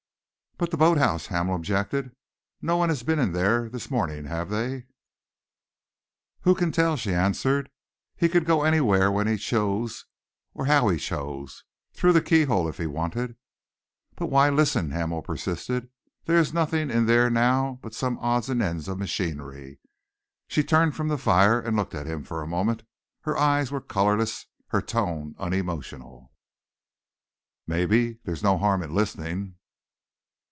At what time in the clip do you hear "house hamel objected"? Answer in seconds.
0.99-2.11